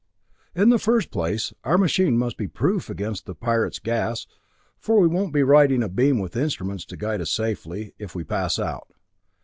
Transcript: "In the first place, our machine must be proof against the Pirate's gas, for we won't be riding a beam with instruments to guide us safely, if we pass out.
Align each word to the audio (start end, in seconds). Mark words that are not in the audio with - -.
"In 0.55 0.69
the 0.69 0.79
first 0.79 1.11
place, 1.11 1.53
our 1.63 1.77
machine 1.77 2.17
must 2.17 2.35
be 2.35 2.47
proof 2.47 2.89
against 2.89 3.27
the 3.27 3.35
Pirate's 3.35 3.77
gas, 3.77 4.25
for 4.79 4.99
we 4.99 5.05
won't 5.07 5.31
be 5.31 5.43
riding 5.43 5.83
a 5.83 5.89
beam 5.89 6.17
with 6.17 6.35
instruments 6.35 6.85
to 6.85 6.97
guide 6.97 7.21
us 7.21 7.29
safely, 7.29 7.93
if 7.99 8.15
we 8.15 8.23
pass 8.23 8.57
out. 8.57 8.87